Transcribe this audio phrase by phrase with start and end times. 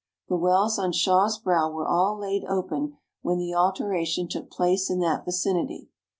[0.29, 4.99] The wells on Shaw's brow were all laid open when the alteration took place in
[5.01, 5.89] that vicinity.